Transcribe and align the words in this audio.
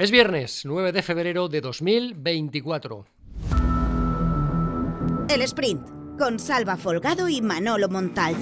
Es 0.00 0.10
viernes 0.10 0.62
9 0.64 0.92
de 0.92 1.02
febrero 1.02 1.50
de 1.50 1.60
2024. 1.60 3.04
El 5.28 5.42
sprint 5.42 5.86
con 6.18 6.38
Salva 6.38 6.78
Folgado 6.78 7.28
y 7.28 7.42
Manolo 7.42 7.90
Montal. 7.90 8.34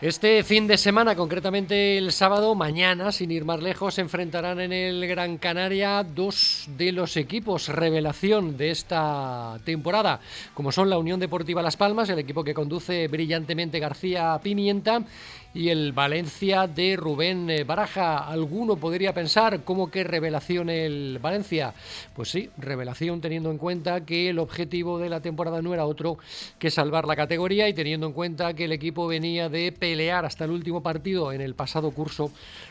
Este 0.00 0.44
fin 0.44 0.68
de 0.68 0.78
semana, 0.78 1.16
concretamente 1.16 1.98
el 1.98 2.12
sábado, 2.12 2.54
mañana, 2.54 3.10
sin 3.10 3.32
ir 3.32 3.44
más 3.44 3.60
lejos, 3.60 3.94
se 3.94 4.00
enfrentarán 4.00 4.60
en 4.60 4.72
el 4.72 5.04
Gran 5.08 5.38
Canaria 5.38 6.04
dos 6.04 6.66
de 6.76 6.92
los 6.92 7.16
equipos 7.16 7.66
revelación 7.66 8.56
de 8.56 8.70
esta 8.70 9.58
temporada, 9.64 10.20
como 10.54 10.70
son 10.70 10.88
la 10.88 10.98
Unión 10.98 11.18
Deportiva 11.18 11.62
Las 11.62 11.76
Palmas, 11.76 12.08
el 12.10 12.20
equipo 12.20 12.44
que 12.44 12.54
conduce 12.54 13.08
brillantemente 13.08 13.80
García 13.80 14.38
Pimienta, 14.40 15.02
y 15.58 15.70
el 15.70 15.90
Valencia 15.90 16.68
de 16.68 16.94
Rubén 16.94 17.50
eh, 17.50 17.64
Baraja. 17.64 18.18
Alguno 18.18 18.76
podría 18.76 19.12
pensar 19.12 19.64
cómo 19.64 19.90
que 19.90 20.04
revelación 20.04 20.70
el 20.70 21.18
Valencia. 21.20 21.74
Pues 22.14 22.30
sí, 22.30 22.48
revelación 22.58 23.20
teniendo 23.20 23.50
en 23.50 23.58
cuenta 23.58 24.06
que 24.06 24.28
el 24.28 24.38
objetivo 24.38 25.00
de 25.00 25.08
la 25.08 25.20
temporada 25.20 25.60
no 25.60 25.74
era 25.74 25.84
otro 25.84 26.16
que 26.60 26.70
salvar 26.70 27.06
la 27.06 27.16
categoría 27.16 27.68
y 27.68 27.74
teniendo 27.74 28.06
en 28.06 28.12
cuenta 28.12 28.54
que 28.54 28.66
el 28.66 28.72
equipo 28.72 29.08
venía 29.08 29.48
de 29.48 29.72
pelear 29.72 30.24
hasta 30.24 30.44
el 30.44 30.52
último 30.52 30.80
partido 30.80 31.32
en 31.32 31.40
el 31.40 31.56
pasado 31.56 31.90
curso 31.90 32.30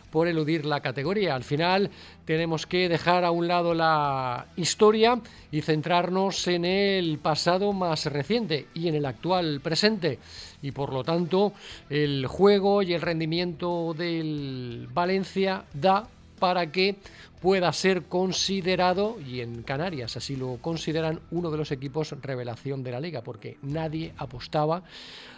por 0.10 0.30
eludir 0.30 0.66
la 0.66 0.80
categoría. 0.80 1.36
Al 1.36 1.44
final 1.44 1.90
tenemos 2.24 2.66
que 2.66 2.88
dejar 2.88 3.26
a 3.26 3.32
un 3.32 3.50
lado 3.50 3.74
la 3.74 4.46
historia 4.56 5.20
y 5.52 5.62
centrarnos 5.62 6.48
en 6.48 6.64
el 6.64 7.18
pasado 7.18 7.74
más 7.74 8.06
reciente 8.06 8.68
y 8.74 8.88
en 8.88 8.96
el 8.96 9.06
actual 9.06 9.60
presente. 9.62 10.20
Y 10.62 10.72
por 10.72 10.92
lo 10.92 11.04
tanto 11.04 11.54
el 11.90 12.26
juego 12.28 12.82
y 12.82 12.94
el 12.94 13.02
rendimiento 13.02 13.94
del 13.98 14.88
Valencia 14.94 15.64
da 15.74 16.08
para 16.40 16.72
que 16.72 16.96
pueda 17.42 17.72
ser 17.72 18.04
considerado, 18.04 19.18
y 19.20 19.42
en 19.42 19.64
Canarias 19.64 20.18
así 20.18 20.36
lo 20.36 20.58
consideran, 20.58 21.20
uno 21.32 21.52
de 21.52 21.58
los 21.58 21.72
equipos 21.72 22.16
revelación 22.22 22.84
de 22.84 22.92
la 22.92 23.00
liga, 23.00 23.22
porque 23.22 23.58
nadie 23.62 24.14
apostaba 24.18 24.84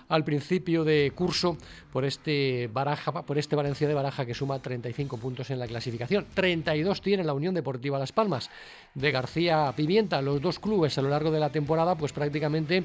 al 0.09 0.23
principio 0.23 0.83
de 0.83 1.11
curso 1.14 1.55
por 1.94 2.03
este 2.03 2.67
Baraja, 2.73 3.11
por 3.22 3.38
este 3.38 3.55
Valencia 3.55 3.88
de 3.88 3.94
Baraja 3.94 4.25
que 4.25 4.33
suma 4.33 4.59
35 4.59 5.17
puntos 5.17 5.50
en 5.52 5.59
la 5.59 5.67
clasificación. 5.67 6.25
32 6.33 7.02
tiene 7.02 7.23
la 7.23 7.33
Unión 7.33 7.53
Deportiva 7.53 8.00
Las 8.00 8.11
Palmas 8.11 8.50
de 8.95 9.11
García 9.11 9.72
Pimienta. 9.75 10.22
Los 10.22 10.42
dos 10.42 10.59
clubes 10.59 10.97
a 10.97 11.03
lo 11.03 11.09
largo 11.09 11.31
de 11.31 11.39
la 11.39 11.52
temporada 11.52 11.95
pues 11.95 12.11
prácticamente 12.11 12.83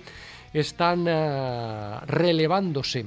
están 0.52 1.06
eh, 1.08 2.00
relevándose 2.06 3.06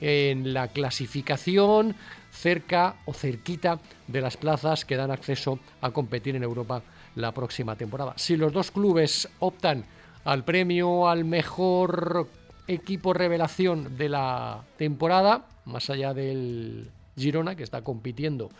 en 0.00 0.54
la 0.54 0.68
clasificación 0.68 1.94
cerca 2.30 2.96
o 3.06 3.12
cerquita 3.12 3.78
de 4.06 4.20
las 4.20 4.36
plazas 4.36 4.84
que 4.84 4.96
dan 4.96 5.10
acceso 5.10 5.58
a 5.80 5.90
competir 5.90 6.36
en 6.36 6.42
Europa 6.42 6.82
la 7.16 7.32
próxima 7.32 7.76
temporada. 7.76 8.14
Si 8.16 8.36
los 8.36 8.52
dos 8.52 8.70
clubes 8.70 9.28
optan 9.40 9.84
al 10.24 10.44
premio 10.44 11.08
al 11.08 11.24
mejor 11.24 12.28
equipo 12.66 13.12
revelación 13.12 13.96
de 13.96 14.08
la 14.08 14.62
temporada, 14.76 15.46
más 15.64 15.90
allá 15.90 16.14
del 16.14 16.90
Girona, 17.16 17.54
que 17.54 17.62
está 17.62 17.82
compitiendo 17.82 18.50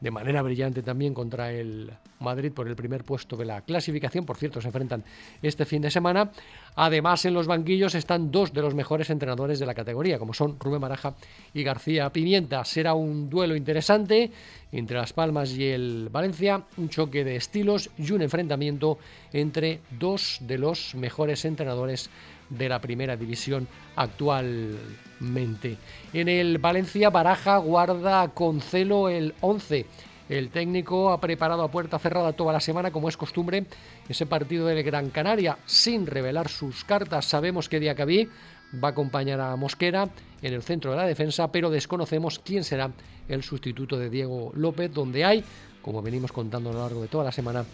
de 0.00 0.10
manera 0.10 0.42
brillante 0.42 0.82
también 0.82 1.12
contra 1.12 1.52
el 1.52 1.90
Madrid 2.20 2.52
por 2.52 2.68
el 2.68 2.76
primer 2.76 3.04
puesto 3.04 3.36
de 3.36 3.44
la 3.44 3.62
clasificación. 3.62 4.24
Por 4.24 4.36
cierto, 4.36 4.60
se 4.60 4.68
enfrentan 4.68 5.04
este 5.42 5.64
fin 5.64 5.82
de 5.82 5.90
semana. 5.90 6.30
Además, 6.76 7.24
en 7.24 7.34
los 7.34 7.46
banquillos 7.46 7.94
están 7.94 8.30
dos 8.30 8.52
de 8.52 8.62
los 8.62 8.74
mejores 8.74 9.10
entrenadores 9.10 9.58
de 9.58 9.66
la 9.66 9.74
categoría, 9.74 10.18
como 10.18 10.34
son 10.34 10.58
Rubén 10.60 10.80
Maraja 10.80 11.14
y 11.52 11.62
García 11.62 12.10
Pimienta. 12.10 12.64
Será 12.64 12.94
un 12.94 13.28
duelo 13.28 13.56
interesante 13.56 14.30
entre 14.70 14.96
Las 14.96 15.12
Palmas 15.12 15.52
y 15.52 15.64
el 15.64 16.08
Valencia, 16.10 16.62
un 16.76 16.88
choque 16.88 17.24
de 17.24 17.36
estilos 17.36 17.90
y 17.98 18.12
un 18.12 18.22
enfrentamiento 18.22 18.98
entre 19.32 19.80
dos 19.98 20.38
de 20.40 20.58
los 20.58 20.94
mejores 20.94 21.44
entrenadores 21.44 22.10
de 22.50 22.68
la 22.68 22.80
primera 22.80 23.16
división 23.16 23.68
actualmente. 23.96 25.76
En 26.12 26.28
el 26.28 26.58
Valencia 26.58 27.10
Baraja 27.10 27.58
guarda 27.58 28.28
con 28.28 28.60
celo 28.60 29.08
el 29.08 29.34
11. 29.40 29.86
El 30.28 30.50
técnico 30.50 31.10
ha 31.10 31.20
preparado 31.20 31.62
a 31.62 31.70
puerta 31.70 31.98
cerrada 31.98 32.34
toda 32.34 32.52
la 32.52 32.60
semana, 32.60 32.90
como 32.90 33.08
es 33.08 33.16
costumbre, 33.16 33.64
ese 34.08 34.26
partido 34.26 34.66
del 34.66 34.82
Gran 34.82 35.08
Canaria, 35.08 35.58
sin 35.64 36.06
revelar 36.06 36.48
sus 36.48 36.84
cartas. 36.84 37.24
Sabemos 37.24 37.68
que 37.68 37.80
Diacabí 37.80 38.28
va 38.74 38.88
a 38.88 38.90
acompañar 38.90 39.40
a 39.40 39.56
Mosquera 39.56 40.08
en 40.42 40.52
el 40.52 40.62
centro 40.62 40.90
de 40.90 40.98
la 40.98 41.06
defensa, 41.06 41.50
pero 41.50 41.70
desconocemos 41.70 42.38
quién 42.38 42.62
será 42.62 42.90
el 43.28 43.42
sustituto 43.42 43.98
de 43.98 44.10
Diego 44.10 44.52
López, 44.54 44.92
donde 44.92 45.24
hay, 45.24 45.42
como 45.80 46.02
venimos 46.02 46.30
contando 46.30 46.70
a 46.70 46.72
lo 46.74 46.80
largo 46.80 47.00
de 47.00 47.08
toda 47.08 47.24
la 47.24 47.32
semana, 47.32 47.64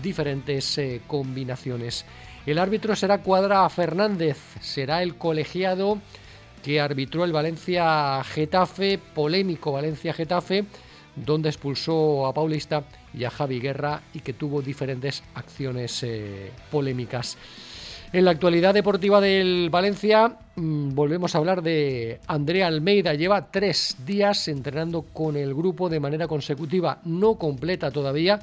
diferentes 0.00 0.78
eh, 0.78 1.00
combinaciones. 1.06 2.04
El 2.46 2.60
árbitro 2.60 2.94
será 2.94 3.22
Cuadra 3.22 3.68
Fernández, 3.68 4.38
será 4.60 5.02
el 5.02 5.16
colegiado 5.16 5.98
que 6.62 6.80
arbitró 6.80 7.24
el 7.24 7.32
Valencia 7.32 8.22
Getafe, 8.22 8.98
polémico 8.98 9.72
Valencia 9.72 10.12
Getafe, 10.12 10.64
donde 11.16 11.48
expulsó 11.48 12.24
a 12.24 12.32
Paulista 12.32 12.84
y 13.12 13.24
a 13.24 13.30
Javi 13.30 13.58
Guerra 13.58 14.02
y 14.14 14.20
que 14.20 14.32
tuvo 14.32 14.62
diferentes 14.62 15.24
acciones 15.34 16.04
eh, 16.04 16.52
polémicas. 16.70 17.36
En 18.12 18.24
la 18.24 18.30
actualidad 18.30 18.74
deportiva 18.74 19.20
del 19.20 19.68
Valencia 19.68 20.38
mm, 20.54 20.94
volvemos 20.94 21.34
a 21.34 21.38
hablar 21.38 21.62
de 21.62 22.20
Andrea 22.28 22.68
Almeida. 22.68 23.14
Lleva 23.14 23.50
tres 23.50 23.96
días 24.06 24.46
entrenando 24.46 25.02
con 25.02 25.36
el 25.36 25.52
grupo 25.52 25.88
de 25.88 25.98
manera 25.98 26.28
consecutiva, 26.28 27.00
no 27.04 27.34
completa 27.34 27.90
todavía 27.90 28.38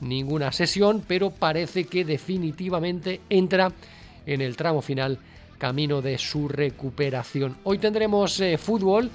ninguna 0.00 0.52
sesión, 0.52 1.02
pero 1.06 1.30
parece 1.30 1.84
que 1.84 2.04
definitivamente 2.04 3.20
entra 3.28 3.72
en 4.26 4.40
el 4.40 4.56
tramo 4.56 4.82
final 4.82 5.18
camino 5.58 6.00
de 6.00 6.18
su 6.18 6.48
recuperación. 6.48 7.56
Hoy 7.64 7.78
tendremos 7.78 8.40
eh, 8.40 8.56
fútbol. 8.58 9.10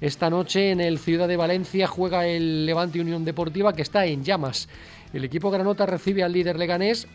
Esta 0.00 0.28
noche 0.28 0.72
en 0.72 0.80
el 0.80 0.98
Ciudad 0.98 1.26
de 1.26 1.38
Valencia 1.38 1.86
juega 1.86 2.26
el 2.26 2.66
Levante 2.66 3.00
Unión 3.00 3.24
Deportiva 3.24 3.72
que 3.72 3.82
está 3.82 4.04
en 4.04 4.22
llamas. 4.22 4.68
El 5.12 5.24
equipo 5.24 5.50
granota 5.50 5.86
recibe 5.86 6.22
al 6.22 6.32
líder 6.32 6.58
leganés 6.58 7.06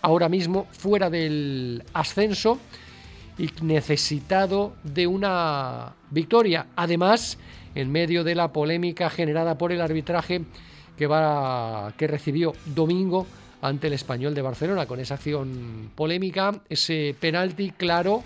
ahora 0.00 0.28
mismo 0.28 0.66
fuera 0.70 1.10
del 1.10 1.82
ascenso 1.92 2.58
y 3.38 3.50
necesitado 3.60 4.74
de 4.82 5.06
una 5.06 5.92
victoria. 6.10 6.68
Además, 6.76 7.38
en 7.74 7.92
medio 7.92 8.24
de 8.24 8.34
la 8.34 8.52
polémica 8.52 9.10
generada 9.10 9.58
por 9.58 9.72
el 9.72 9.82
arbitraje 9.82 10.42
que, 10.96 11.06
va, 11.06 11.92
que 11.96 12.06
recibió 12.06 12.52
domingo 12.66 13.26
ante 13.62 13.86
el 13.86 13.94
español 13.94 14.34
de 14.34 14.42
Barcelona, 14.42 14.86
con 14.86 15.00
esa 15.00 15.14
acción 15.14 15.90
polémica, 15.94 16.52
ese 16.68 17.14
penalti 17.18 17.70
claro 17.70 18.22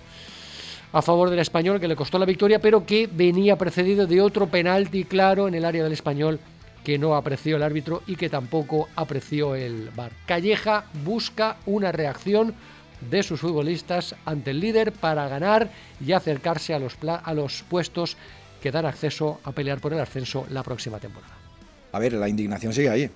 a 0.92 1.02
favor 1.02 1.30
del 1.30 1.38
español 1.38 1.80
que 1.80 1.88
le 1.88 1.96
costó 1.96 2.18
la 2.18 2.26
victoria, 2.26 2.58
pero 2.58 2.84
que 2.84 3.08
venía 3.10 3.56
precedido 3.56 4.06
de 4.06 4.20
otro 4.20 4.48
penalti 4.48 5.04
claro 5.04 5.46
en 5.46 5.54
el 5.54 5.64
área 5.64 5.84
del 5.84 5.92
español 5.92 6.40
que 6.84 6.98
no 6.98 7.14
apreció 7.14 7.56
el 7.56 7.62
árbitro 7.62 8.02
y 8.06 8.16
que 8.16 8.28
tampoco 8.28 8.88
apreció 8.96 9.54
el 9.54 9.90
VAR. 9.94 10.12
Calleja 10.26 10.84
busca 11.04 11.58
una 11.66 11.92
reacción 11.92 12.54
de 13.08 13.22
sus 13.22 13.40
futbolistas 13.40 14.14
ante 14.24 14.50
el 14.50 14.60
líder 14.60 14.92
para 14.92 15.28
ganar 15.28 15.70
y 16.04 16.12
acercarse 16.12 16.74
a 16.74 16.78
los, 16.78 16.96
a 17.02 17.34
los 17.34 17.62
puestos 17.62 18.16
que 18.60 18.70
dan 18.70 18.86
acceso 18.86 19.40
a 19.44 19.52
pelear 19.52 19.80
por 19.80 19.92
el 19.92 20.00
ascenso 20.00 20.46
la 20.50 20.62
próxima 20.62 20.98
temporada. 20.98 21.39
A 21.92 21.98
ver, 21.98 22.12
la 22.12 22.28
indignación 22.28 22.72
sigue 22.72 22.88
ahí. 22.88 23.10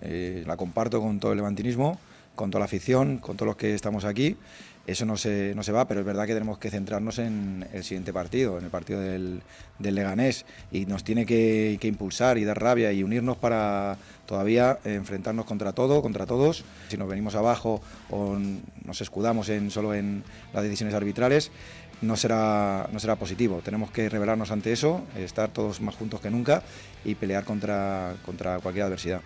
Eh, 0.00 0.42
la 0.46 0.56
comparto 0.56 1.00
con 1.00 1.20
todo 1.20 1.32
el 1.32 1.36
levantinismo, 1.36 1.98
con 2.34 2.50
toda 2.50 2.60
la 2.60 2.64
afición, 2.66 3.18
con 3.18 3.36
todos 3.36 3.48
los 3.48 3.56
que 3.56 3.74
estamos 3.74 4.04
aquí. 4.04 4.36
Eso 4.84 5.06
no 5.06 5.16
se, 5.16 5.54
no 5.54 5.62
se 5.62 5.70
va, 5.70 5.86
pero 5.86 6.00
es 6.00 6.06
verdad 6.06 6.26
que 6.26 6.34
tenemos 6.34 6.58
que 6.58 6.68
centrarnos 6.68 7.20
en 7.20 7.68
el 7.72 7.84
siguiente 7.84 8.12
partido, 8.12 8.58
en 8.58 8.64
el 8.64 8.70
partido 8.70 9.00
del, 9.00 9.42
Leganés. 9.78 10.44
Y 10.72 10.86
nos 10.86 11.04
tiene 11.04 11.24
que, 11.24 11.78
impulsar 11.82 12.36
y 12.36 12.44
dar 12.44 12.60
rabia 12.60 12.92
y 12.92 13.04
unirnos 13.04 13.36
para 13.36 13.96
todavía 14.26 14.78
enfrentarnos 14.84 15.44
contra 15.44 15.72
todo, 15.72 16.02
contra 16.02 16.26
todos. 16.26 16.64
Si 16.88 16.96
nos 16.96 17.08
venimos 17.08 17.36
abajo 17.36 17.80
o 18.10 18.36
nos 18.84 19.00
escudamos 19.00 19.48
en, 19.50 19.70
solo 19.70 19.94
en 19.94 20.24
las 20.52 20.64
decisiones 20.64 20.96
arbitrales, 20.96 21.52
no 22.02 22.16
será, 22.16 22.88
no 22.92 22.98
será 22.98 23.16
positivo. 23.16 23.60
Tenemos 23.64 23.90
que 23.90 24.08
rebelarnos 24.08 24.50
ante 24.50 24.72
eso, 24.72 25.02
estar 25.16 25.50
todos 25.50 25.80
más 25.80 25.94
juntos 25.94 26.20
que 26.20 26.30
nunca 26.30 26.62
y 27.04 27.14
pelear 27.14 27.44
contra, 27.44 28.14
contra 28.24 28.58
cualquier 28.58 28.86
adversidad. 28.86 29.22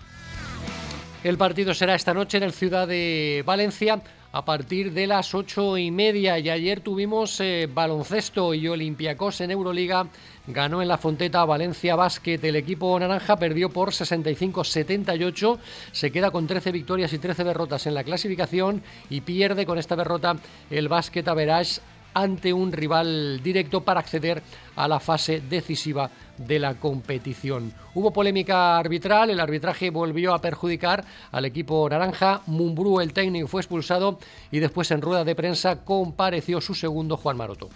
El 1.24 1.38
partido 1.38 1.74
será 1.74 1.94
esta 1.94 2.14
noche 2.14 2.36
en 2.36 2.44
el 2.44 2.52
Ciudad 2.52 2.86
de 2.86 3.42
Valencia 3.44 4.00
a 4.32 4.44
partir 4.44 4.92
de 4.92 5.06
las 5.06 5.34
ocho 5.34 5.78
y 5.78 5.90
media. 5.90 6.38
Y 6.38 6.50
ayer 6.50 6.80
tuvimos 6.80 7.40
eh, 7.40 7.68
baloncesto 7.72 8.52
y 8.52 8.68
Olympiacos 8.68 9.40
en 9.40 9.50
Euroliga. 9.50 10.06
Ganó 10.46 10.82
en 10.82 10.88
la 10.88 10.98
Fonteta 10.98 11.44
Valencia 11.44 11.96
Basket. 11.96 12.38
El 12.42 12.56
equipo 12.56 12.96
naranja 13.00 13.36
perdió 13.38 13.70
por 13.70 13.90
65-78. 13.90 15.58
Se 15.90 16.12
queda 16.12 16.30
con 16.30 16.46
13 16.46 16.70
victorias 16.70 17.12
y 17.14 17.18
13 17.18 17.44
derrotas 17.44 17.86
en 17.86 17.94
la 17.94 18.04
clasificación 18.04 18.82
y 19.08 19.22
pierde 19.22 19.64
con 19.64 19.78
esta 19.78 19.96
derrota 19.96 20.36
el 20.70 20.88
Basket 20.88 21.26
Average 21.26 21.80
ante 22.16 22.50
un 22.50 22.72
rival 22.72 23.42
directo 23.42 23.82
para 23.82 24.00
acceder 24.00 24.42
a 24.74 24.88
la 24.88 24.98
fase 25.00 25.42
decisiva 25.50 26.10
de 26.38 26.58
la 26.58 26.72
competición. 26.72 27.70
Hubo 27.94 28.10
polémica 28.10 28.78
arbitral, 28.78 29.28
el 29.28 29.38
arbitraje 29.38 29.90
volvió 29.90 30.32
a 30.32 30.40
perjudicar 30.40 31.04
al 31.30 31.44
equipo 31.44 31.86
naranja, 31.90 32.40
Mumbrú 32.46 33.00
el 33.00 33.12
técnico 33.12 33.48
fue 33.48 33.60
expulsado 33.60 34.18
y 34.50 34.60
después 34.60 34.90
en 34.92 35.02
rueda 35.02 35.24
de 35.24 35.34
prensa 35.34 35.84
compareció 35.84 36.62
su 36.62 36.74
segundo 36.74 37.18
Juan 37.18 37.36
Maroto. 37.36 37.68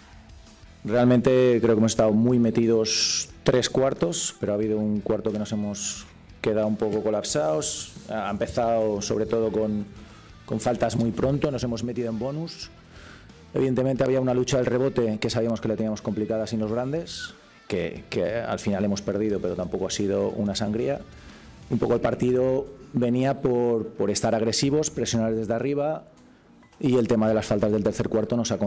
Realmente 0.83 1.59
creo 1.61 1.75
que 1.75 1.79
hemos 1.79 1.91
estado 1.91 2.11
muy 2.11 2.39
metidos 2.39 3.29
tres 3.43 3.69
cuartos, 3.69 4.35
pero 4.39 4.53
ha 4.53 4.55
habido 4.55 4.79
un 4.79 5.01
cuarto 5.01 5.31
que 5.31 5.37
nos 5.37 5.51
hemos 5.51 6.07
quedado 6.41 6.65
un 6.65 6.77
poco 6.77 7.03
colapsados. 7.03 7.93
Ha 8.09 8.31
empezado 8.31 9.03
sobre 9.03 9.27
todo 9.27 9.51
con, 9.51 9.85
con 10.47 10.59
faltas 10.59 10.95
muy 10.95 11.11
pronto, 11.11 11.51
nos 11.51 11.63
hemos 11.63 11.83
metido 11.83 12.09
en 12.09 12.17
bonus. 12.17 12.71
Evidentemente 13.53 14.03
había 14.03 14.21
una 14.21 14.33
lucha 14.33 14.57
del 14.57 14.65
rebote 14.65 15.17
que 15.19 15.29
sabíamos 15.29 15.59
que 15.59 15.67
la 15.67 15.75
teníamos 15.75 16.01
complicada 16.01 16.47
sin 16.47 16.59
los 16.59 16.71
grandes, 16.71 17.33
que, 17.67 18.43
al 18.47 18.59
final 18.59 18.83
hemos 18.83 19.01
perdido, 19.01 19.39
pero 19.39 19.55
tampoco 19.55 19.87
ha 19.87 19.91
sido 19.91 20.29
una 20.29 20.55
sangría. 20.55 21.01
Un 21.69 21.79
poco 21.79 21.93
el 21.93 22.01
partido 22.01 22.65
venía 22.93 23.41
por, 23.41 23.87
por 23.89 24.09
estar 24.09 24.35
agresivos, 24.35 24.89
presionar 24.89 25.33
desde 25.33 25.53
arriba, 25.53 26.03
y 26.79 26.97
el 26.97 27.07
tema 27.07 27.27
de 27.27 27.33
las 27.33 27.45
faltas 27.45 27.71
del 27.71 27.83
tercer 27.83 28.09
cuarto 28.09 28.35
nos 28.35 28.51
ha, 28.51 28.57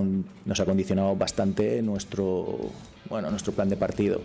nos 0.45 0.61
ha 0.61 0.65
condicionado 0.65 1.17
bastante 1.17 1.83
nuestro, 1.83 2.71
bueno, 3.09 3.31
nuestro 3.31 3.53
plan 3.53 3.69
de 3.69 3.77
partido. 3.77 4.21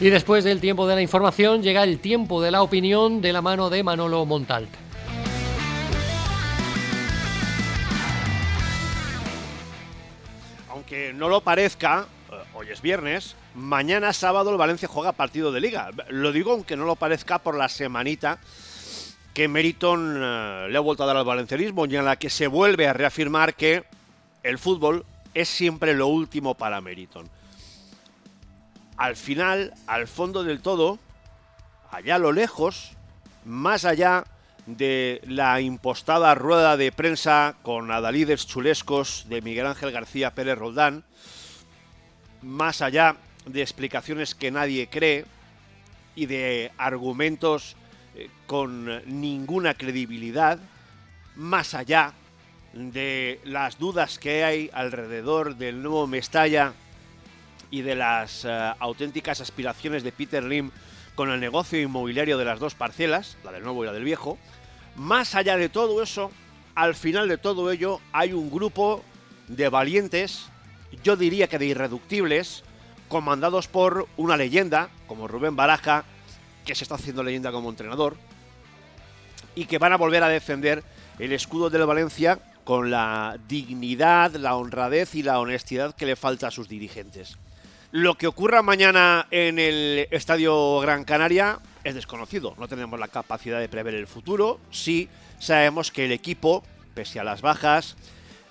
Y 0.00 0.10
después 0.10 0.44
del 0.44 0.60
tiempo 0.60 0.86
de 0.86 0.96
la 0.96 1.02
información 1.02 1.62
llega 1.62 1.84
el 1.84 1.98
tiempo 1.98 2.42
de 2.42 2.50
la 2.50 2.62
opinión 2.62 3.20
de 3.20 3.32
la 3.32 3.42
mano 3.42 3.70
de 3.70 3.82
Manolo 3.82 4.26
Montalt. 4.26 4.83
Aunque 10.84 11.14
no 11.14 11.30
lo 11.30 11.40
parezca, 11.40 12.04
hoy 12.52 12.68
es 12.68 12.82
viernes, 12.82 13.36
mañana 13.54 14.12
sábado 14.12 14.50
el 14.50 14.58
Valencia 14.58 14.86
juega 14.86 15.12
partido 15.12 15.50
de 15.50 15.62
liga. 15.62 15.88
Lo 16.10 16.30
digo 16.30 16.52
aunque 16.52 16.76
no 16.76 16.84
lo 16.84 16.94
parezca 16.94 17.38
por 17.38 17.56
la 17.56 17.70
semanita 17.70 18.38
que 19.32 19.48
Meriton 19.48 20.18
uh, 20.18 20.68
le 20.68 20.76
ha 20.76 20.80
vuelto 20.80 21.02
a 21.04 21.06
dar 21.06 21.16
al 21.16 21.24
valencianismo 21.24 21.86
y 21.86 21.96
en 21.96 22.04
la 22.04 22.16
que 22.16 22.28
se 22.28 22.48
vuelve 22.48 22.86
a 22.86 22.92
reafirmar 22.92 23.54
que 23.54 23.84
el 24.42 24.58
fútbol 24.58 25.06
es 25.32 25.48
siempre 25.48 25.94
lo 25.94 26.08
último 26.08 26.54
para 26.54 26.82
Meriton. 26.82 27.30
Al 28.98 29.16
final, 29.16 29.72
al 29.86 30.06
fondo 30.06 30.44
del 30.44 30.60
todo, 30.60 30.98
allá 31.92 32.16
a 32.16 32.18
lo 32.18 32.30
lejos, 32.30 32.92
más 33.46 33.86
allá 33.86 34.26
de 34.66 35.20
la 35.26 35.60
impostada 35.60 36.34
rueda 36.34 36.76
de 36.76 36.92
prensa 36.92 37.56
con 37.62 37.90
adalides 37.90 38.46
chulescos 38.46 39.26
de 39.28 39.42
Miguel 39.42 39.66
Ángel 39.66 39.92
García 39.92 40.34
Pérez 40.34 40.56
Roldán, 40.56 41.04
más 42.42 42.80
allá 42.82 43.16
de 43.46 43.62
explicaciones 43.62 44.34
que 44.34 44.50
nadie 44.50 44.88
cree 44.88 45.26
y 46.16 46.26
de 46.26 46.72
argumentos 46.78 47.76
eh, 48.14 48.30
con 48.46 49.02
ninguna 49.06 49.74
credibilidad, 49.74 50.58
más 51.36 51.74
allá 51.74 52.12
de 52.72 53.40
las 53.44 53.78
dudas 53.78 54.18
que 54.18 54.44
hay 54.44 54.70
alrededor 54.72 55.56
del 55.56 55.82
nuevo 55.82 56.06
Mestalla 56.06 56.72
y 57.70 57.82
de 57.82 57.94
las 57.94 58.44
uh, 58.44 58.74
auténticas 58.78 59.40
aspiraciones 59.40 60.02
de 60.02 60.12
Peter 60.12 60.42
Lim 60.42 60.70
con 61.14 61.30
el 61.30 61.40
negocio 61.40 61.80
inmobiliario 61.80 62.38
de 62.38 62.44
las 62.44 62.58
dos 62.58 62.74
parcelas, 62.74 63.36
la 63.44 63.52
del 63.52 63.62
nuevo 63.62 63.84
y 63.84 63.86
la 63.86 63.92
del 63.92 64.04
viejo, 64.04 64.38
más 64.96 65.34
allá 65.34 65.56
de 65.56 65.68
todo 65.68 66.02
eso, 66.02 66.30
al 66.74 66.94
final 66.94 67.28
de 67.28 67.38
todo 67.38 67.70
ello 67.70 68.00
hay 68.12 68.32
un 68.32 68.50
grupo 68.50 69.02
de 69.48 69.68
valientes, 69.68 70.46
yo 71.02 71.16
diría 71.16 71.48
que 71.48 71.58
de 71.58 71.66
irreductibles, 71.66 72.64
comandados 73.08 73.68
por 73.68 74.08
una 74.16 74.36
leyenda 74.36 74.88
como 75.06 75.28
Rubén 75.28 75.56
Baraja, 75.56 76.04
que 76.64 76.74
se 76.74 76.84
está 76.84 76.96
haciendo 76.96 77.22
leyenda 77.22 77.52
como 77.52 77.70
entrenador, 77.70 78.16
y 79.54 79.66
que 79.66 79.78
van 79.78 79.92
a 79.92 79.96
volver 79.96 80.22
a 80.22 80.28
defender 80.28 80.82
el 81.18 81.32
escudo 81.32 81.70
del 81.70 81.86
Valencia 81.86 82.40
con 82.64 82.90
la 82.90 83.38
dignidad, 83.46 84.34
la 84.34 84.56
honradez 84.56 85.14
y 85.14 85.22
la 85.22 85.38
honestidad 85.38 85.94
que 85.94 86.06
le 86.06 86.16
falta 86.16 86.48
a 86.48 86.50
sus 86.50 86.68
dirigentes. 86.68 87.36
Lo 87.96 88.16
que 88.16 88.26
ocurra 88.26 88.60
mañana 88.60 89.28
en 89.30 89.60
el 89.60 90.08
Estadio 90.10 90.80
Gran 90.80 91.04
Canaria 91.04 91.60
es 91.84 91.94
desconocido. 91.94 92.56
No 92.58 92.66
tenemos 92.66 92.98
la 92.98 93.06
capacidad 93.06 93.60
de 93.60 93.68
prever 93.68 93.94
el 93.94 94.08
futuro. 94.08 94.58
Sí 94.72 95.08
sabemos 95.38 95.92
que 95.92 96.06
el 96.06 96.10
equipo, 96.10 96.64
pese 96.92 97.20
a 97.20 97.24
las 97.24 97.40
bajas, 97.40 97.94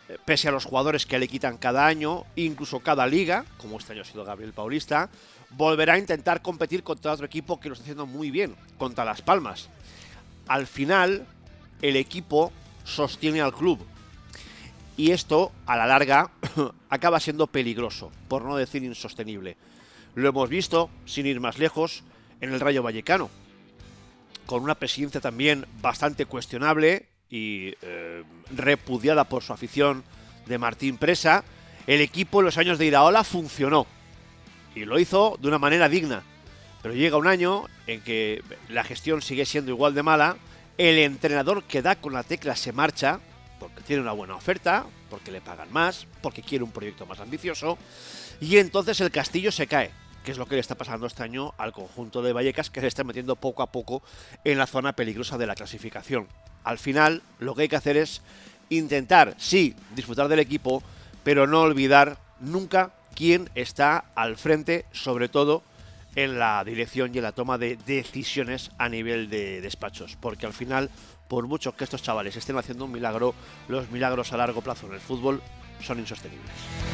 eh, 0.07 0.17
pese 0.23 0.47
a 0.47 0.51
los 0.53 0.63
jugadores 0.63 1.05
que 1.05 1.19
le 1.19 1.27
quitan 1.27 1.57
cada 1.57 1.85
año, 1.85 2.23
incluso 2.37 2.79
cada 2.79 3.05
liga, 3.05 3.43
como 3.57 3.79
este 3.79 3.91
año 3.91 4.03
ha 4.03 4.05
sido 4.05 4.23
Gabriel 4.23 4.53
Paulista, 4.53 5.09
volverá 5.49 5.95
a 5.95 5.99
intentar 5.99 6.41
competir 6.41 6.81
contra 6.81 7.11
otro 7.11 7.25
equipo 7.25 7.59
que 7.59 7.67
lo 7.67 7.73
está 7.73 7.83
haciendo 7.83 8.05
muy 8.05 8.31
bien, 8.31 8.55
contra 8.77 9.03
Las 9.03 9.21
Palmas. 9.21 9.67
Al 10.47 10.67
final, 10.67 11.25
el 11.81 11.97
equipo 11.97 12.53
sostiene 12.85 13.41
al 13.41 13.53
club. 13.53 13.85
Y 14.95 15.11
esto, 15.11 15.51
a 15.65 15.75
la 15.75 15.87
larga, 15.87 16.31
acaba 16.89 17.19
siendo 17.19 17.47
peligroso, 17.47 18.11
por 18.27 18.43
no 18.43 18.55
decir 18.55 18.83
insostenible. 18.83 19.57
Lo 20.15 20.29
hemos 20.29 20.49
visto, 20.49 20.89
sin 21.05 21.25
ir 21.25 21.39
más 21.39 21.57
lejos, 21.57 22.03
en 22.41 22.53
el 22.53 22.59
Rayo 22.59 22.83
Vallecano, 22.83 23.29
con 24.45 24.61
una 24.61 24.75
presidencia 24.75 25.21
también 25.21 25.65
bastante 25.81 26.25
cuestionable 26.25 27.07
y 27.29 27.73
eh, 27.81 28.23
repudiada 28.55 29.23
por 29.23 29.41
su 29.41 29.53
afición 29.53 30.03
de 30.45 30.57
Martín 30.57 30.97
Presa. 30.97 31.43
El 31.87 32.01
equipo 32.01 32.39
en 32.39 32.45
los 32.45 32.57
años 32.57 32.77
de 32.77 32.85
Iraola 32.85 33.23
funcionó, 33.23 33.87
y 34.75 34.85
lo 34.85 34.99
hizo 34.99 35.37
de 35.41 35.47
una 35.47 35.57
manera 35.57 35.89
digna. 35.89 36.23
Pero 36.81 36.93
llega 36.93 37.17
un 37.17 37.27
año 37.27 37.65
en 37.87 38.01
que 38.01 38.43
la 38.69 38.83
gestión 38.83 39.21
sigue 39.21 39.45
siendo 39.45 39.71
igual 39.71 39.93
de 39.93 40.03
mala, 40.03 40.37
el 40.77 40.99
entrenador 40.99 41.63
que 41.63 41.81
da 41.81 41.95
con 41.95 42.13
la 42.13 42.23
tecla 42.23 42.55
se 42.55 42.73
marcha, 42.73 43.19
porque 43.63 43.81
tiene 43.81 44.01
una 44.01 44.11
buena 44.11 44.35
oferta, 44.35 44.85
porque 45.09 45.31
le 45.31 45.39
pagan 45.39 45.71
más, 45.71 46.05
porque 46.21 46.41
quiere 46.41 46.65
un 46.65 46.71
proyecto 46.71 47.05
más 47.05 47.21
ambicioso, 47.21 47.77
y 48.41 48.57
entonces 48.57 48.99
el 48.99 49.09
castillo 49.09 49.53
se 49.53 49.67
cae, 49.67 49.91
que 50.25 50.31
es 50.31 50.37
lo 50.37 50.45
que 50.45 50.55
le 50.55 50.61
está 50.61 50.75
pasando 50.75 51.07
este 51.07 51.23
año 51.23 51.53
al 51.57 51.71
conjunto 51.71 52.21
de 52.21 52.33
Vallecas, 52.33 52.69
que 52.69 52.81
se 52.81 52.87
está 52.87 53.05
metiendo 53.05 53.37
poco 53.37 53.63
a 53.63 53.71
poco 53.71 54.03
en 54.43 54.57
la 54.57 54.67
zona 54.67 54.93
peligrosa 54.93 55.37
de 55.37 55.47
la 55.47 55.55
clasificación. 55.55 56.27
Al 56.65 56.77
final, 56.77 57.21
lo 57.39 57.55
que 57.55 57.63
hay 57.63 57.69
que 57.69 57.77
hacer 57.77 57.95
es 57.95 58.21
intentar, 58.69 59.35
sí, 59.37 59.75
disfrutar 59.95 60.27
del 60.27 60.39
equipo, 60.39 60.83
pero 61.23 61.47
no 61.47 61.61
olvidar 61.61 62.17
nunca 62.41 62.91
quién 63.15 63.49
está 63.55 64.05
al 64.15 64.35
frente, 64.35 64.85
sobre 64.91 65.29
todo 65.29 65.63
en 66.15 66.37
la 66.37 66.63
dirección 66.63 67.13
y 67.13 67.17
en 67.17 67.23
la 67.23 67.31
toma 67.31 67.57
de 67.57 67.77
decisiones 67.85 68.71
a 68.77 68.89
nivel 68.89 69.29
de 69.29 69.61
despachos. 69.61 70.17
Porque 70.19 70.45
al 70.45 70.53
final, 70.53 70.89
por 71.27 71.47
mucho 71.47 71.75
que 71.75 71.83
estos 71.83 72.03
chavales 72.03 72.35
estén 72.35 72.57
haciendo 72.57 72.85
un 72.85 72.91
milagro, 72.91 73.33
los 73.67 73.89
milagros 73.89 74.33
a 74.33 74.37
largo 74.37 74.61
plazo 74.61 74.87
en 74.87 74.93
el 74.93 74.99
fútbol 74.99 75.41
son 75.81 75.99
insostenibles. 75.99 76.92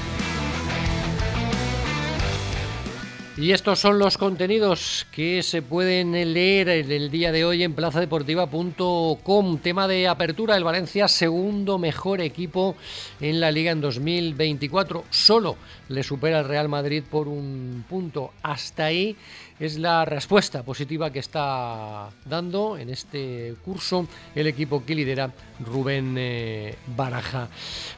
Y 3.39 3.53
estos 3.53 3.79
son 3.79 3.99
los 3.99 4.17
contenidos 4.17 5.07
que 5.13 5.41
se 5.43 5.61
pueden 5.61 6.11
leer 6.11 6.67
el 6.67 7.09
día 7.09 7.31
de 7.31 7.45
hoy 7.45 7.63
en 7.63 7.73
plazadeportiva.com. 7.73 9.57
Tema 9.59 9.87
de 9.87 10.09
apertura, 10.09 10.57
el 10.57 10.65
Valencia 10.65 11.07
segundo 11.07 11.77
mejor 11.79 12.19
equipo 12.19 12.75
en 13.21 13.39
la 13.39 13.49
liga 13.49 13.71
en 13.71 13.79
2024. 13.79 15.05
Solo 15.09 15.55
le 15.87 16.03
supera 16.03 16.39
el 16.39 16.49
Real 16.49 16.67
Madrid 16.67 17.01
por 17.09 17.29
un 17.29 17.85
punto. 17.87 18.33
Hasta 18.43 18.87
ahí 18.87 19.15
es 19.59 19.77
la 19.77 20.05
respuesta 20.05 20.63
positiva 20.63 21.11
que 21.11 21.19
está 21.19 22.09
dando 22.25 22.77
en 22.77 22.89
este 22.89 23.55
curso 23.63 24.07
el 24.33 24.47
equipo 24.47 24.85
que 24.85 24.95
lidera 24.95 25.31
Rubén 25.59 26.15
eh, 26.17 26.75
Baraja. 26.95 27.49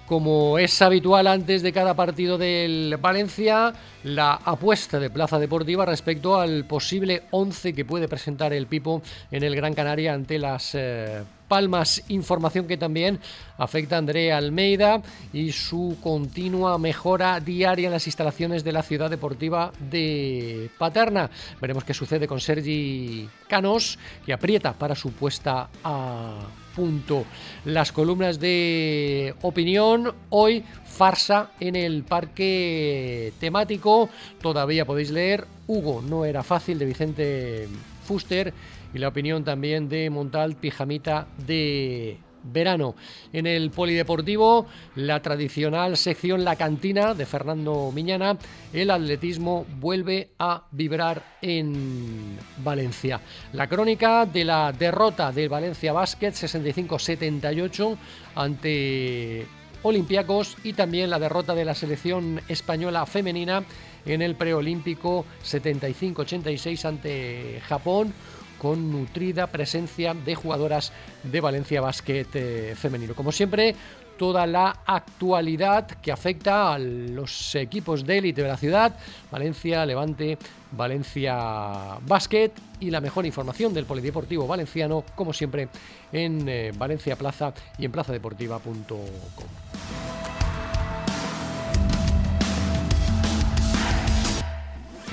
Como 0.08 0.58
es 0.58 0.82
habitual 0.82 1.28
antes 1.28 1.62
de 1.62 1.72
cada 1.72 1.94
partido 1.94 2.38
del 2.38 2.98
Valencia, 3.00 3.74
la 4.04 4.34
apuesta 4.34 5.00
de 5.00 5.12
Plaza 5.12 5.31
Deportiva 5.40 5.86
respecto 5.86 6.40
al 6.40 6.66
posible 6.66 7.24
11 7.32 7.74
que 7.74 7.86
puede 7.86 8.08
presentar 8.08 8.54
el 8.54 8.68
Pipo 8.68 9.02
en 9.32 9.44
el 9.44 9.56
Gran 9.56 9.74
Canaria 9.74 10.14
ante 10.14 10.40
las 10.40 10.76
eh, 10.76 11.24
Palmas. 11.52 12.02
Información 12.08 12.66
que 12.66 12.78
también 12.78 13.20
afecta 13.58 13.96
a 13.96 14.00
Andrea 14.00 14.38
Almeida 14.38 15.02
y 15.34 15.52
su 15.52 15.98
continua 16.02 16.78
mejora 16.78 17.42
diaria 17.42 17.88
en 17.88 17.92
las 17.92 18.08
instalaciones 18.08 18.64
de 18.64 18.72
la 18.72 18.84
ciudad 18.84 19.10
deportiva 19.10 19.74
de 19.78 20.70
Paterna. 20.78 21.30
Veremos 21.60 21.84
qué 21.84 21.94
sucede 21.94 22.26
con 22.26 22.40
Sergi 22.40 23.28
Canos, 23.50 24.00
que 24.26 24.32
aprieta 24.32 24.72
para 24.72 24.96
su 24.96 25.12
puesta 25.12 25.68
a 25.84 26.36
punto. 26.74 27.26
Las 27.66 27.92
columnas 27.92 28.40
de 28.40 29.36
opinión 29.42 30.16
hoy 30.30 30.64
farsa 30.86 31.52
en 31.60 31.76
el 31.76 32.04
parque 32.04 33.34
temático. 33.42 34.10
Todavía 34.42 34.86
podéis 34.86 35.12
leer 35.12 35.46
Hugo 35.68 36.02
no 36.02 36.24
era 36.24 36.44
fácil 36.44 36.80
de 36.80 36.86
Vicente 36.86 37.68
Fuster 38.06 38.54
y 38.94 39.00
la 39.00 39.08
opinión 39.08 39.44
también 39.44 39.90
de 39.90 40.10
Montal 40.10 40.56
Pijamita 40.56 41.28
de 41.46 42.18
verano. 42.44 42.96
En 43.34 43.48
el 43.48 43.72
Polideportivo, 43.72 44.66
la 44.96 45.22
tradicional 45.22 45.98
sección 45.98 46.44
La 46.44 46.56
Cantina 46.56 47.14
de 47.14 47.26
Fernando 47.26 47.92
Miñana, 47.94 48.38
el 48.74 48.90
atletismo 48.90 49.66
vuelve 49.80 50.32
a 50.40 50.64
vibrar 50.72 51.24
en 51.42 52.38
Valencia. 52.58 53.22
La 53.54 53.68
crónica 53.68 54.26
de 54.26 54.46
la 54.46 54.72
derrota 54.72 55.32
del 55.32 55.50
Valencia 55.50 55.94
Basket 55.94 56.32
65-78 56.32 57.98
ante 58.36 59.46
Olympiacos 59.84 60.58
y 60.64 60.74
también 60.74 61.10
la 61.10 61.20
derrota 61.20 61.56
de 61.56 61.66
la 61.66 61.76
selección 61.76 62.42
española 62.48 63.06
femenina 63.06 63.64
en 64.06 64.22
el 64.22 64.36
preolímpico 64.36 65.26
75-86 65.44 66.86
ante 66.86 67.62
Japón 67.68 68.14
con 68.62 68.92
nutrida 68.92 69.48
presencia 69.48 70.14
de 70.14 70.36
jugadoras 70.36 70.94
de 71.24 71.42
Valencia 71.42 71.82
Basket 71.82 72.28
eh, 72.36 72.76
femenino. 72.78 73.16
Como 73.16 73.32
siempre, 73.32 73.76
toda 74.20 74.46
la 74.46 74.82
actualidad 74.86 75.88
que 75.88 76.12
afecta 76.12 76.76
a 76.76 76.78
los 76.78 77.56
equipos 77.56 78.06
de 78.06 78.20
élite 78.20 78.44
de 78.44 78.48
la 78.48 78.58
ciudad, 78.58 78.96
Valencia, 79.32 79.84
Levante, 79.84 80.38
Valencia 80.74 81.98
Basket 82.06 82.52
y 82.80 82.92
la 82.92 83.02
mejor 83.02 83.26
información 83.26 83.74
del 83.74 83.86
Polideportivo 83.86 84.46
Valenciano, 84.46 85.04
como 85.16 85.34
siempre, 85.34 85.68
en 86.12 86.48
eh, 86.48 86.72
Valencia 86.78 87.16
Plaza 87.16 87.56
y 87.80 87.86
en 87.86 87.92
plazadeportiva.com. 87.92 90.31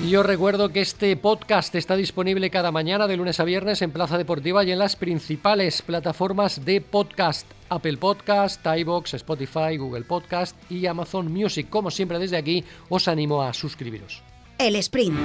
Y 0.01 0.15
os 0.15 0.25
recuerdo 0.25 0.69
que 0.69 0.79
este 0.79 1.15
podcast 1.17 1.75
está 1.75 1.97
disponible 1.97 2.49
cada 2.49 2.71
mañana 2.71 3.05
de 3.05 3.17
lunes 3.17 3.41
a 3.41 3.43
viernes 3.43 3.81
en 3.81 3.91
Plaza 3.91 4.17
Deportiva 4.17 4.63
y 4.63 4.71
en 4.71 4.79
las 4.79 4.95
principales 4.95 5.81
plataformas 5.81 6.63
de 6.63 6.79
podcast, 6.79 7.45
Apple 7.67 7.97
Podcast, 7.97 8.65
iBox, 8.65 9.15
Spotify, 9.15 9.75
Google 9.75 10.05
Podcast 10.05 10.55
y 10.71 10.85
Amazon 10.85 11.29
Music. 11.29 11.69
Como 11.69 11.91
siempre 11.91 12.17
desde 12.17 12.37
aquí, 12.37 12.63
os 12.87 13.09
animo 13.09 13.41
a 13.41 13.53
suscribiros. 13.53 14.23
El 14.57 14.77
sprint. 14.77 15.19